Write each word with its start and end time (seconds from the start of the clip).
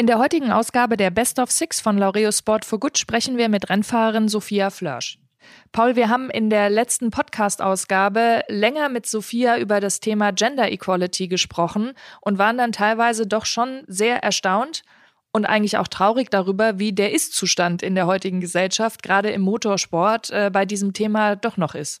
In 0.00 0.06
der 0.06 0.18
heutigen 0.18 0.50
Ausgabe 0.50 0.96
der 0.96 1.10
Best 1.10 1.38
of 1.38 1.50
Six 1.50 1.78
von 1.82 1.98
Laureus 1.98 2.38
Sport 2.38 2.64
for 2.64 2.80
Good 2.80 2.96
sprechen 2.96 3.36
wir 3.36 3.50
mit 3.50 3.68
Rennfahrerin 3.68 4.28
Sophia 4.28 4.70
Flörsch. 4.70 5.18
Paul, 5.72 5.94
wir 5.94 6.08
haben 6.08 6.30
in 6.30 6.48
der 6.48 6.70
letzten 6.70 7.10
Podcast-Ausgabe 7.10 8.44
länger 8.48 8.88
mit 8.88 9.04
Sophia 9.04 9.58
über 9.58 9.78
das 9.78 10.00
Thema 10.00 10.30
Gender 10.32 10.72
Equality 10.72 11.28
gesprochen 11.28 11.92
und 12.22 12.38
waren 12.38 12.56
dann 12.56 12.72
teilweise 12.72 13.26
doch 13.26 13.44
schon 13.44 13.82
sehr 13.88 14.22
erstaunt 14.22 14.84
und 15.32 15.44
eigentlich 15.44 15.76
auch 15.76 15.88
traurig 15.88 16.30
darüber, 16.30 16.78
wie 16.78 16.94
der 16.94 17.12
Ist-Zustand 17.12 17.82
in 17.82 17.94
der 17.94 18.06
heutigen 18.06 18.40
Gesellschaft, 18.40 19.02
gerade 19.02 19.28
im 19.28 19.42
Motorsport, 19.42 20.30
äh, 20.30 20.50
bei 20.50 20.64
diesem 20.64 20.94
Thema 20.94 21.36
doch 21.36 21.58
noch 21.58 21.74
ist. 21.74 22.00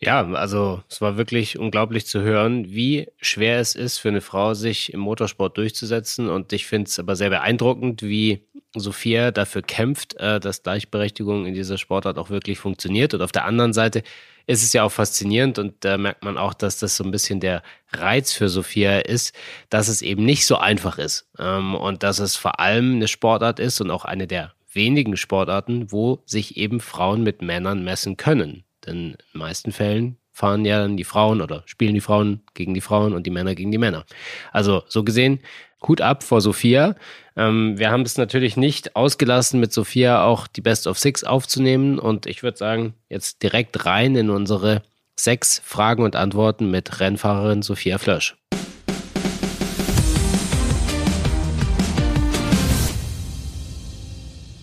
Ja, 0.00 0.24
also 0.32 0.82
es 0.88 1.00
war 1.00 1.16
wirklich 1.16 1.58
unglaublich 1.58 2.06
zu 2.06 2.20
hören, 2.20 2.70
wie 2.70 3.08
schwer 3.20 3.58
es 3.58 3.74
ist 3.74 3.98
für 3.98 4.08
eine 4.08 4.20
Frau, 4.20 4.54
sich 4.54 4.92
im 4.92 5.00
Motorsport 5.00 5.58
durchzusetzen. 5.58 6.28
Und 6.28 6.52
ich 6.52 6.66
finde 6.66 6.88
es 6.88 7.00
aber 7.00 7.16
sehr 7.16 7.30
beeindruckend, 7.30 8.02
wie 8.02 8.46
Sophia 8.76 9.32
dafür 9.32 9.62
kämpft, 9.62 10.14
äh, 10.18 10.38
dass 10.38 10.62
Gleichberechtigung 10.62 11.46
in 11.46 11.54
dieser 11.54 11.78
Sportart 11.78 12.16
auch 12.16 12.30
wirklich 12.30 12.60
funktioniert. 12.60 13.12
Und 13.12 13.22
auf 13.22 13.32
der 13.32 13.44
anderen 13.44 13.72
Seite 13.72 14.04
ist 14.46 14.62
es 14.62 14.72
ja 14.72 14.84
auch 14.84 14.92
faszinierend 14.92 15.58
und 15.58 15.84
da 15.84 15.98
merkt 15.98 16.24
man 16.24 16.38
auch, 16.38 16.54
dass 16.54 16.78
das 16.78 16.96
so 16.96 17.04
ein 17.04 17.10
bisschen 17.10 17.40
der 17.40 17.62
Reiz 17.92 18.32
für 18.32 18.48
Sophia 18.48 19.00
ist, 19.00 19.34
dass 19.68 19.88
es 19.88 20.00
eben 20.00 20.24
nicht 20.24 20.46
so 20.46 20.56
einfach 20.56 20.98
ist 20.98 21.28
ähm, 21.38 21.74
und 21.74 22.02
dass 22.02 22.18
es 22.18 22.36
vor 22.36 22.60
allem 22.60 22.96
eine 22.96 23.08
Sportart 23.08 23.58
ist 23.60 23.80
und 23.80 23.90
auch 23.90 24.04
eine 24.04 24.26
der 24.26 24.54
wenigen 24.72 25.16
Sportarten, 25.16 25.92
wo 25.92 26.22
sich 26.24 26.56
eben 26.56 26.80
Frauen 26.80 27.22
mit 27.22 27.42
Männern 27.42 27.84
messen 27.84 28.16
können. 28.16 28.64
In 28.88 29.12
den 29.12 29.18
meisten 29.32 29.72
Fällen 29.72 30.16
fahren 30.32 30.64
ja 30.64 30.80
dann 30.80 30.96
die 30.96 31.04
Frauen 31.04 31.40
oder 31.40 31.62
spielen 31.66 31.94
die 31.94 32.00
Frauen 32.00 32.40
gegen 32.54 32.72
die 32.72 32.80
Frauen 32.80 33.12
und 33.12 33.26
die 33.26 33.30
Männer 33.30 33.54
gegen 33.54 33.72
die 33.72 33.78
Männer. 33.78 34.06
Also 34.52 34.82
so 34.88 35.04
gesehen, 35.04 35.40
Hut 35.86 36.00
ab 36.00 36.22
vor 36.22 36.40
Sophia. 36.40 36.96
Ähm, 37.36 37.78
wir 37.78 37.90
haben 37.90 38.02
es 38.02 38.16
natürlich 38.16 38.56
nicht 38.56 38.96
ausgelassen, 38.96 39.60
mit 39.60 39.72
Sophia 39.72 40.24
auch 40.24 40.46
die 40.46 40.60
Best 40.60 40.86
of 40.86 40.98
Six 40.98 41.24
aufzunehmen. 41.24 41.98
Und 41.98 42.26
ich 42.26 42.42
würde 42.42 42.56
sagen, 42.56 42.94
jetzt 43.08 43.42
direkt 43.42 43.84
rein 43.84 44.16
in 44.16 44.30
unsere 44.30 44.82
sechs 45.16 45.60
Fragen 45.64 46.02
und 46.02 46.16
Antworten 46.16 46.70
mit 46.70 47.00
Rennfahrerin 47.00 47.62
Sophia 47.62 47.98
Flösch. 47.98 48.36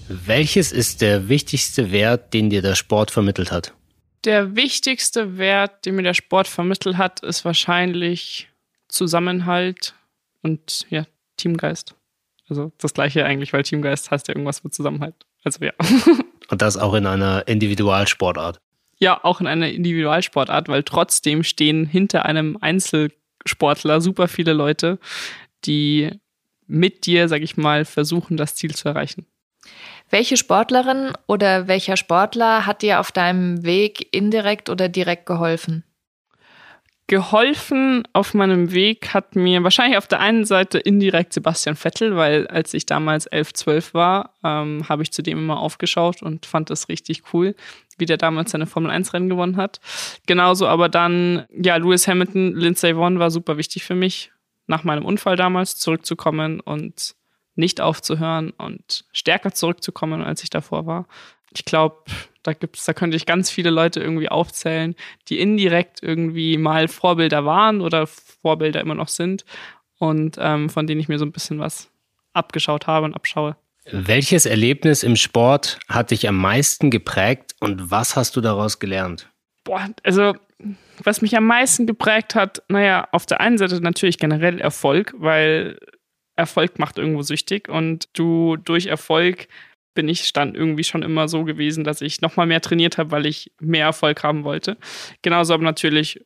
Welches 0.07 0.71
ist 0.71 1.01
der 1.01 1.29
wichtigste 1.29 1.91
Wert, 1.91 2.33
den 2.33 2.49
dir 2.49 2.61
der 2.61 2.75
Sport 2.75 3.11
vermittelt 3.11 3.51
hat? 3.51 3.73
Der 4.25 4.55
wichtigste 4.55 5.37
Wert, 5.37 5.85
den 5.85 5.95
mir 5.95 6.03
der 6.03 6.15
Sport 6.15 6.47
vermittelt 6.47 6.97
hat, 6.97 7.21
ist 7.21 7.45
wahrscheinlich 7.45 8.49
Zusammenhalt 8.87 9.93
und 10.41 10.87
ja, 10.89 11.05
Teamgeist. 11.37 11.95
Also 12.49 12.71
das 12.79 12.93
gleiche 12.93 13.25
eigentlich, 13.25 13.53
weil 13.53 13.63
Teamgeist 13.63 14.11
heißt 14.11 14.27
ja 14.27 14.33
irgendwas 14.33 14.63
mit 14.63 14.73
Zusammenhalt. 14.73 15.15
Also 15.43 15.63
ja. 15.63 15.73
Und 16.49 16.61
das 16.61 16.77
auch 16.77 16.93
in 16.93 17.07
einer 17.07 17.47
Individualsportart. 17.47 18.59
Ja, 18.99 19.23
auch 19.23 19.41
in 19.41 19.47
einer 19.47 19.69
Individualsportart, 19.69 20.67
weil 20.67 20.83
trotzdem 20.83 21.43
stehen 21.43 21.87
hinter 21.87 22.25
einem 22.25 22.57
Einzelsportler 22.61 23.99
super 23.99 24.27
viele 24.27 24.53
Leute, 24.53 24.99
die 25.65 26.11
mit 26.67 27.05
dir, 27.07 27.27
sag 27.27 27.41
ich 27.41 27.57
mal, 27.57 27.83
versuchen, 27.83 28.37
das 28.37 28.55
Ziel 28.55 28.75
zu 28.75 28.87
erreichen. 28.87 29.25
Welche 30.09 30.37
Sportlerin 30.37 31.13
oder 31.27 31.67
welcher 31.67 31.97
Sportler 31.97 32.65
hat 32.65 32.81
dir 32.81 32.99
auf 32.99 33.11
deinem 33.11 33.63
Weg 33.63 34.15
indirekt 34.15 34.69
oder 34.69 34.87
direkt 34.87 35.25
geholfen? 35.25 35.83
Geholfen 37.07 38.07
auf 38.13 38.33
meinem 38.33 38.71
Weg 38.71 39.13
hat 39.13 39.35
mir 39.35 39.63
wahrscheinlich 39.63 39.99
auf 39.99 40.07
der 40.07 40.21
einen 40.21 40.43
Seite 40.43 40.79
indirekt 40.79 41.33
Sebastian 41.33 41.75
Vettel, 41.75 42.15
weil 42.15 42.47
als 42.47 42.73
ich 42.73 42.87
damals 42.87 43.27
11, 43.27 43.53
12 43.53 43.93
war, 43.93 44.33
ähm, 44.43 44.89
habe 44.89 45.03
ich 45.03 45.11
zu 45.11 45.21
dem 45.21 45.37
immer 45.37 45.59
aufgeschaut 45.59 46.23
und 46.23 46.47
fand 46.47 46.71
das 46.71 46.89
richtig 46.89 47.21
cool, 47.31 47.55
wie 47.99 48.07
der 48.07 48.17
damals 48.17 48.51
seine 48.51 48.65
Formel 48.65 48.89
1 48.89 49.13
Rennen 49.13 49.29
gewonnen 49.29 49.57
hat. 49.57 49.79
Genauso 50.25 50.67
aber 50.67 50.89
dann, 50.89 51.45
ja, 51.51 51.75
Lewis 51.75 52.07
Hamilton, 52.07 52.55
Lindsay 52.55 52.95
Vonn 52.95 53.19
war 53.19 53.29
super 53.29 53.57
wichtig 53.57 53.83
für 53.83 53.95
mich, 53.95 54.31
nach 54.65 54.83
meinem 54.83 55.05
Unfall 55.05 55.35
damals 55.35 55.77
zurückzukommen 55.77 56.59
und 56.59 57.13
nicht 57.55 57.81
aufzuhören 57.81 58.51
und 58.51 59.05
stärker 59.11 59.51
zurückzukommen, 59.51 60.21
als 60.21 60.43
ich 60.43 60.49
davor 60.49 60.85
war. 60.85 61.07
Ich 61.53 61.65
glaube, 61.65 62.03
da 62.43 62.53
gibt's, 62.53 62.85
da 62.85 62.93
könnte 62.93 63.17
ich 63.17 63.25
ganz 63.25 63.49
viele 63.49 63.69
Leute 63.69 64.01
irgendwie 64.01 64.29
aufzählen, 64.29 64.95
die 65.29 65.39
indirekt 65.39 66.03
irgendwie 66.03 66.57
mal 66.57 66.87
Vorbilder 66.87 67.45
waren 67.45 67.81
oder 67.81 68.07
Vorbilder 68.07 68.81
immer 68.81 68.95
noch 68.95 69.07
sind 69.07 69.45
und 69.97 70.37
ähm, 70.39 70.69
von 70.69 70.85
denen 70.85 71.01
ich 71.01 71.07
mir 71.07 71.17
so 71.17 71.25
ein 71.25 71.31
bisschen 71.31 71.59
was 71.59 71.89
abgeschaut 72.33 72.87
habe 72.87 73.05
und 73.05 73.13
abschaue. 73.13 73.55
Welches 73.91 74.45
Erlebnis 74.45 75.03
im 75.03 75.15
Sport 75.15 75.79
hat 75.87 76.11
dich 76.11 76.27
am 76.27 76.37
meisten 76.37 76.89
geprägt 76.89 77.55
und 77.59 77.91
was 77.91 78.15
hast 78.15 78.35
du 78.35 78.41
daraus 78.41 78.79
gelernt? 78.79 79.29
Boah, 79.63 79.89
also 80.03 80.33
was 81.03 81.21
mich 81.21 81.35
am 81.35 81.45
meisten 81.45 81.85
geprägt 81.85 82.35
hat, 82.35 82.63
naja, 82.67 83.07
auf 83.11 83.25
der 83.25 83.41
einen 83.41 83.57
Seite 83.57 83.79
natürlich 83.81 84.17
generell 84.17 84.59
Erfolg, 84.59 85.13
weil 85.17 85.77
Erfolg 86.35 86.79
macht 86.79 86.97
irgendwo 86.97 87.21
süchtig 87.21 87.69
und 87.69 88.09
du 88.13 88.57
durch 88.57 88.87
Erfolg 88.87 89.47
bin 89.93 90.09
ich 90.09 90.25
stand 90.25 90.55
irgendwie 90.55 90.83
schon 90.83 91.03
immer 91.03 91.27
so 91.27 91.45
gewesen, 91.45 91.83
dass 91.83 92.01
ich 92.01 92.21
noch 92.21 92.35
mal 92.35 92.45
mehr 92.45 92.61
trainiert 92.61 92.97
habe, 92.97 93.11
weil 93.11 93.25
ich 93.25 93.51
mehr 93.59 93.85
Erfolg 93.85 94.23
haben 94.23 94.43
wollte. 94.43 94.77
Genauso 95.21 95.53
aber 95.53 95.63
natürlich 95.63 96.23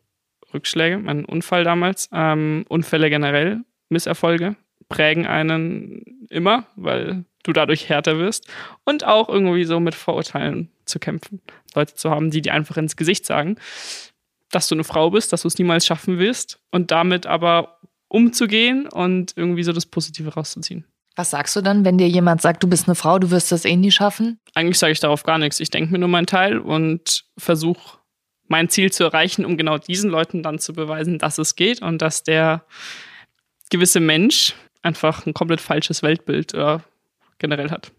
Rückschläge, 0.53 0.97
mein 0.97 1.25
Unfall 1.25 1.63
damals, 1.63 2.09
ähm, 2.11 2.65
Unfälle 2.67 3.09
generell, 3.09 3.61
Misserfolge 3.89 4.55
prägen 4.89 5.27
einen 5.27 6.27
immer, 6.29 6.65
weil 6.75 7.25
du 7.43 7.53
dadurch 7.53 7.89
härter 7.89 8.17
wirst 8.17 8.47
und 8.83 9.05
auch 9.05 9.29
irgendwie 9.29 9.63
so 9.63 9.79
mit 9.79 9.95
Vorurteilen 9.95 10.69
zu 10.85 10.99
kämpfen, 10.99 11.41
Leute 11.75 11.93
zu 11.93 12.09
haben, 12.09 12.31
die 12.31 12.41
dir 12.41 12.53
einfach 12.53 12.77
ins 12.77 12.95
Gesicht 12.95 13.25
sagen, 13.25 13.57
dass 14.51 14.67
du 14.67 14.75
eine 14.75 14.83
Frau 14.83 15.11
bist, 15.11 15.31
dass 15.31 15.43
du 15.43 15.47
es 15.47 15.59
niemals 15.59 15.85
schaffen 15.85 16.17
wirst 16.17 16.59
und 16.71 16.89
damit 16.89 17.27
aber 17.27 17.78
umzugehen 18.09 18.87
und 18.87 19.33
irgendwie 19.35 19.63
so 19.63 19.71
das 19.71 19.85
Positive 19.85 20.33
rauszuziehen. 20.33 20.85
Was 21.15 21.31
sagst 21.31 21.55
du 21.55 21.61
dann, 21.61 21.85
wenn 21.85 21.97
dir 21.97 22.07
jemand 22.07 22.41
sagt, 22.41 22.63
du 22.63 22.67
bist 22.67 22.87
eine 22.87 22.95
Frau, 22.95 23.19
du 23.19 23.31
wirst 23.31 23.51
das 23.51 23.65
eh 23.65 23.75
nie 23.75 23.91
schaffen? 23.91 24.39
Eigentlich 24.53 24.79
sage 24.79 24.93
ich 24.93 24.99
darauf 24.99 25.23
gar 25.23 25.37
nichts. 25.37 25.59
Ich 25.59 25.69
denke 25.69 25.91
mir 25.91 25.99
nur 25.99 26.07
meinen 26.09 26.27
Teil 26.27 26.59
und 26.59 27.25
versuche 27.37 27.99
mein 28.47 28.69
Ziel 28.69 28.91
zu 28.91 29.03
erreichen, 29.03 29.45
um 29.45 29.57
genau 29.57 29.77
diesen 29.77 30.09
Leuten 30.09 30.43
dann 30.43 30.59
zu 30.59 30.73
beweisen, 30.73 31.19
dass 31.19 31.37
es 31.37 31.55
geht 31.55 31.81
und 31.81 32.01
dass 32.01 32.23
der 32.23 32.65
gewisse 33.69 33.99
Mensch 33.99 34.55
einfach 34.81 35.25
ein 35.25 35.33
komplett 35.33 35.61
falsches 35.61 36.03
Weltbild 36.03 36.53
äh, 36.53 36.79
generell 37.37 37.69
hat. 37.69 37.91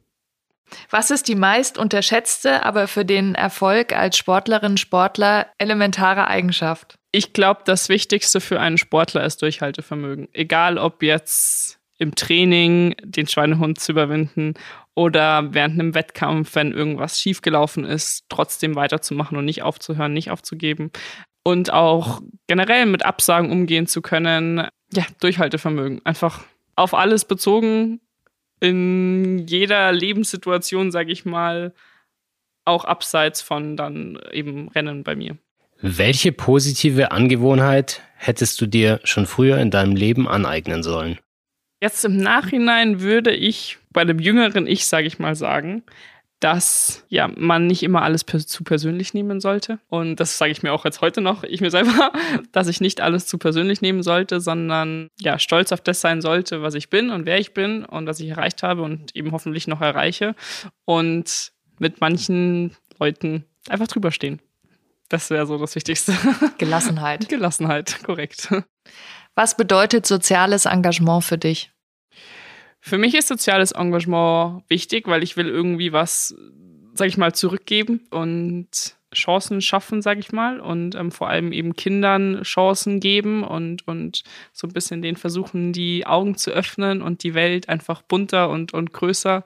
Was 0.91 1.11
ist 1.11 1.29
die 1.29 1.35
meist 1.35 1.79
unterschätzte, 1.79 2.65
aber 2.65 2.89
für 2.89 3.05
den 3.05 3.35
Erfolg 3.35 3.93
als 3.93 4.17
Sportlerin, 4.17 4.77
Sportler 4.77 5.47
elementare 5.59 6.29
Eigenschaft? 6.29 6.97
Ich 7.13 7.33
glaube, 7.33 7.63
das 7.65 7.89
Wichtigste 7.89 8.41
für 8.41 8.61
einen 8.61 8.79
Sportler 8.79 9.25
ist 9.25 9.43
Durchhaltevermögen. 9.43 10.29
Egal 10.33 10.79
ob 10.79 11.03
jetzt 11.03 11.79
im 11.99 12.15
Training 12.15 12.95
den 13.03 13.27
Schweinehund 13.27 13.79
zu 13.81 13.93
überwinden 13.93 14.55
oder 14.95 15.53
während 15.53 15.75
einem 15.75 15.95
Wettkampf, 15.95 16.55
wenn 16.55 16.73
irgendwas 16.73 17.21
schiefgelaufen 17.21 17.85
ist, 17.85 18.25
trotzdem 18.29 18.75
weiterzumachen 18.75 19.37
und 19.37 19.45
nicht 19.45 19.63
aufzuhören, 19.63 20.13
nicht 20.13 20.31
aufzugeben. 20.31 20.91
Und 21.43 21.73
auch 21.73 22.21
generell 22.47 22.87
mit 22.87 23.05
Absagen 23.05 23.51
umgehen 23.51 23.87
zu 23.87 24.03
können. 24.03 24.69
Ja, 24.93 25.05
Durchhaltevermögen. 25.21 26.05
Einfach 26.05 26.43
auf 26.77 26.95
alles 26.95 27.25
bezogen, 27.25 28.01
in 28.61 29.47
jeder 29.47 29.93
Lebenssituation, 29.93 30.91
sage 30.91 31.13
ich 31.13 31.25
mal, 31.25 31.73
auch 32.65 32.85
abseits 32.85 33.43
von 33.43 33.77
dann 33.77 34.19
eben 34.33 34.69
Rennen 34.69 35.03
bei 35.03 35.17
mir. 35.17 35.37
Welche 35.81 36.31
positive 36.33 37.11
Angewohnheit 37.11 38.03
hättest 38.17 38.61
du 38.61 38.67
dir 38.67 39.01
schon 39.05 39.27
früher 39.27 39.59
in 39.59 39.71
deinem 39.71 39.97
Leben 39.97 40.29
aneignen 40.29 40.83
sollen? 40.83 41.19
Jetzt 41.83 42.05
im 42.05 42.19
Nachhinein 42.19 43.01
würde 43.01 43.33
ich 43.33 43.79
bei 43.91 44.05
dem 44.05 44.19
jüngeren 44.19 44.67
Ich, 44.67 44.87
sage 44.87 45.07
ich 45.07 45.19
mal, 45.19 45.35
sagen, 45.35 45.83
dass 46.41 47.05
ja 47.09 47.29
man 47.37 47.67
nicht 47.67 47.83
immer 47.83 48.03
alles 48.03 48.25
zu 48.25 48.65
persönlich 48.65 49.13
nehmen 49.15 49.41
sollte. 49.41 49.79
Und 49.89 50.17
das 50.17 50.39
sage 50.39 50.53
ich 50.53 50.63
mir 50.63 50.73
auch 50.73 50.87
jetzt 50.87 51.03
heute 51.03 51.21
noch, 51.21 51.45
ich 51.45 51.61
mir 51.61 51.71
selber, 51.71 52.13
dass 52.53 52.67
ich 52.67 52.81
nicht 52.81 53.01
alles 53.03 53.27
zu 53.27 53.39
persönlich 53.39 53.83
nehmen 53.83 54.03
sollte, 54.03 54.41
sondern 54.41 55.09
ja 55.21 55.39
stolz 55.39 55.71
auf 55.71 55.83
das 55.83 56.01
sein 56.01 56.23
sollte, 56.23 56.63
was 56.63 56.75
ich 56.75 56.89
bin 56.89 57.11
und 57.11 57.27
wer 57.27 57.39
ich 57.39 57.53
bin 57.53 57.85
und 57.85 58.07
was 58.07 58.21
ich 58.21 58.31
erreicht 58.31 58.63
habe 58.63 58.83
und 58.83 59.15
eben 59.15 59.33
hoffentlich 59.33 59.69
noch 59.69 59.83
erreiche. 59.83 60.35
Und 60.87 61.53
mit 61.79 62.01
manchen 62.01 62.77
Leuten 62.99 63.45
einfach 63.69 63.89
drüber 63.89 64.11
stehen. 64.11 64.41
Das 65.09 65.29
wäre 65.29 65.47
so 65.47 65.59
das 65.59 65.75
Wichtigste. 65.75 66.15
Gelassenheit. 66.59 67.29
Gelassenheit, 67.29 68.03
korrekt. 68.05 68.49
Was 69.35 69.57
bedeutet 69.57 70.07
soziales 70.07 70.67
Engagement 70.67 71.25
für 71.25 71.37
dich? 71.37 71.73
Für 72.81 72.99
mich 72.99 73.15
ist 73.15 73.29
soziales 73.29 73.73
Engagement 73.73 74.65
wichtig, 74.69 75.07
weil 75.07 75.23
ich 75.23 75.37
will 75.37 75.49
irgendwie 75.49 75.93
was, 75.93 76.35
sag 76.95 77.09
ich 77.09 77.19
mal, 77.19 77.35
zurückgeben 77.35 78.07
und 78.11 78.97
Chancen 79.13 79.61
schaffen, 79.61 80.03
sage 80.03 80.21
ich 80.21 80.33
mal, 80.33 80.61
und 80.61 80.95
ähm, 80.95 81.11
vor 81.11 81.29
allem 81.29 81.53
eben 81.53 81.75
Kindern 81.75 82.43
Chancen 82.43 83.01
geben 83.01 83.43
und, 83.43 83.87
und 83.89 84.23
so 84.53 84.69
ein 84.69 84.73
bisschen 84.73 85.03
den 85.03 85.17
versuchen, 85.17 85.73
die 85.73 86.07
Augen 86.07 86.37
zu 86.37 86.53
öffnen 86.53 87.03
und 87.03 87.25
die 87.25 87.35
Welt 87.35 87.69
einfach 87.69 88.03
bunter 88.03 88.51
und, 88.51 88.73
und 88.73 88.93
größer 88.93 89.45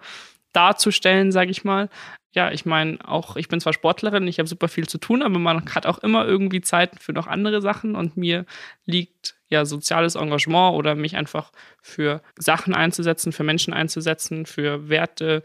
darzustellen, 0.54 1.32
sage 1.32 1.50
ich 1.50 1.64
mal. 1.64 1.90
Ja, 2.32 2.50
ich 2.50 2.66
meine, 2.66 2.98
auch 3.06 3.36
ich 3.36 3.48
bin 3.48 3.60
zwar 3.60 3.72
Sportlerin, 3.72 4.26
ich 4.26 4.38
habe 4.38 4.48
super 4.48 4.68
viel 4.68 4.88
zu 4.88 4.98
tun, 4.98 5.22
aber 5.22 5.38
man 5.38 5.72
hat 5.74 5.86
auch 5.86 5.98
immer 5.98 6.26
irgendwie 6.26 6.60
Zeit 6.60 7.00
für 7.00 7.12
noch 7.12 7.26
andere 7.26 7.60
Sachen 7.60 7.94
und 7.94 8.16
mir 8.16 8.44
liegt 8.86 9.36
ja 9.48 9.64
soziales 9.64 10.16
Engagement 10.16 10.74
oder 10.74 10.94
mich 10.96 11.16
einfach 11.16 11.52
für 11.80 12.22
Sachen 12.36 12.74
einzusetzen, 12.74 13.32
für 13.32 13.44
Menschen 13.44 13.72
einzusetzen, 13.72 14.46
für 14.46 14.88
Werte 14.88 15.42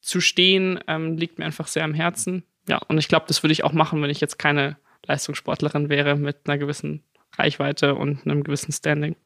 zu 0.00 0.20
stehen, 0.20 0.80
ähm, 0.88 1.16
liegt 1.16 1.38
mir 1.38 1.44
einfach 1.44 1.68
sehr 1.68 1.84
am 1.84 1.94
Herzen. 1.94 2.42
Ja, 2.68 2.78
und 2.88 2.98
ich 2.98 3.08
glaube, 3.08 3.26
das 3.28 3.42
würde 3.42 3.52
ich 3.52 3.62
auch 3.62 3.72
machen, 3.72 4.02
wenn 4.02 4.10
ich 4.10 4.20
jetzt 4.20 4.38
keine 4.38 4.76
Leistungssportlerin 5.06 5.88
wäre 5.88 6.16
mit 6.16 6.38
einer 6.44 6.58
gewissen 6.58 7.02
Reichweite 7.36 7.94
und 7.94 8.24
einem 8.24 8.42
gewissen 8.42 8.72
Standing. 8.72 9.16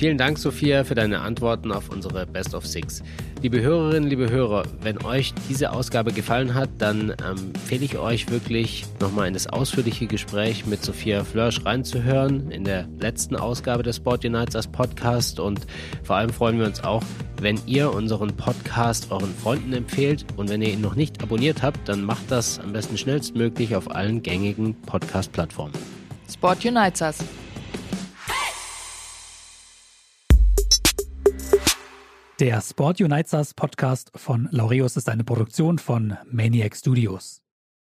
Vielen 0.00 0.16
Dank, 0.16 0.38
Sophia, 0.38 0.82
für 0.82 0.94
deine 0.94 1.20
Antworten 1.20 1.70
auf 1.70 1.90
unsere 1.90 2.24
Best 2.24 2.54
of 2.54 2.66
Six. 2.66 3.02
Liebe 3.42 3.60
Hörerinnen, 3.60 4.08
liebe 4.08 4.30
Hörer, 4.30 4.62
wenn 4.80 5.04
euch 5.04 5.34
diese 5.50 5.72
Ausgabe 5.72 6.10
gefallen 6.10 6.54
hat, 6.54 6.70
dann 6.78 7.10
ähm, 7.10 7.52
empfehle 7.52 7.84
ich 7.84 7.98
euch 7.98 8.30
wirklich 8.30 8.86
nochmal 8.98 9.28
in 9.28 9.34
das 9.34 9.46
ausführliche 9.46 10.06
Gespräch 10.06 10.64
mit 10.64 10.82
Sophia 10.82 11.22
Flörsch 11.22 11.66
reinzuhören, 11.66 12.50
in 12.50 12.64
der 12.64 12.88
letzten 12.98 13.36
Ausgabe 13.36 13.82
des 13.82 13.96
Sport 13.96 14.24
Unites 14.24 14.56
als 14.56 14.68
Podcast. 14.68 15.38
Und 15.38 15.66
vor 16.02 16.16
allem 16.16 16.30
freuen 16.30 16.58
wir 16.58 16.64
uns 16.64 16.82
auch, 16.82 17.02
wenn 17.38 17.60
ihr 17.66 17.92
unseren 17.92 18.34
Podcast 18.34 19.12
euren 19.12 19.34
Freunden 19.34 19.74
empfehlt. 19.74 20.24
Und 20.38 20.48
wenn 20.48 20.62
ihr 20.62 20.72
ihn 20.72 20.80
noch 20.80 20.94
nicht 20.94 21.22
abonniert 21.22 21.62
habt, 21.62 21.86
dann 21.90 22.04
macht 22.04 22.30
das 22.30 22.58
am 22.58 22.72
besten 22.72 22.96
schnellstmöglich 22.96 23.76
auf 23.76 23.94
allen 23.94 24.22
gängigen 24.22 24.80
Podcast-Plattformen. 24.80 25.74
Sport 26.26 26.64
Unites 26.64 27.22
Der 32.40 32.62
Sport 32.62 33.02
Unites 33.02 33.52
Podcast 33.52 34.12
von 34.16 34.48
Laureus 34.50 34.96
ist 34.96 35.10
eine 35.10 35.24
Produktion 35.24 35.78
von 35.78 36.16
Maniac 36.24 36.74
Studios. 36.74 37.42